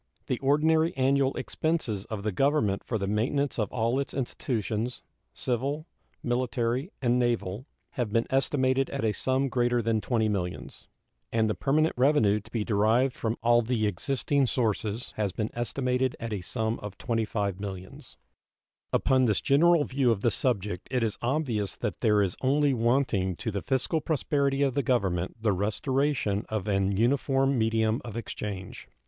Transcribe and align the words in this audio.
The 0.25 0.39
ordinary 0.39 0.97
annual 0.97 1.37
expenses 1.37 2.05
of 2.05 2.23
the 2.23 2.31
Government 2.31 2.83
for 2.83 2.97
the 2.97 3.05
maintenance 3.05 3.59
of 3.59 3.71
all 3.71 3.99
its 3.99 4.15
institutions, 4.15 5.03
civil, 5.31 5.85
military, 6.23 6.89
and 7.03 7.19
naval, 7.19 7.67
have 7.91 8.11
been 8.11 8.25
estimated 8.31 8.89
at 8.89 9.05
a 9.05 9.11
sum 9.11 9.47
greater 9.47 9.79
than 9.79 10.01
$20 10.01 10.27
millions, 10.31 10.87
and 11.31 11.47
the 11.47 11.53
permanent 11.53 11.93
revenue 11.99 12.39
to 12.39 12.49
be 12.49 12.63
derived 12.63 13.13
from 13.13 13.37
all 13.43 13.61
the 13.61 13.85
existing 13.85 14.47
sources 14.47 15.13
has 15.17 15.33
been 15.33 15.51
estimated 15.53 16.15
at 16.19 16.33
a 16.33 16.41
sum 16.41 16.79
of 16.79 16.97
$25 16.97 17.59
millions. 17.59 18.17
Upon 18.91 19.25
this 19.25 19.39
general 19.39 19.83
view 19.83 20.09
of 20.09 20.21
the 20.21 20.31
subject 20.31 20.87
it 20.89 21.03
is 21.03 21.19
obvious 21.21 21.75
that 21.77 22.01
there 22.01 22.23
is 22.23 22.35
only 22.41 22.73
wanting 22.73 23.35
to 23.35 23.51
the 23.51 23.61
fiscal 23.61 24.01
prosperity 24.01 24.63
of 24.63 24.73
the 24.73 24.81
Government 24.81 25.37
the 25.39 25.51
restoration 25.53 26.43
of 26.49 26.67
an 26.67 26.97
uniform 26.97 27.55
medium 27.55 28.01
of 28.03 28.17
exchange. 28.17 28.87